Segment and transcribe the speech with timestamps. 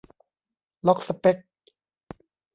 [0.85, 1.37] "ล็อกสเป็ค"?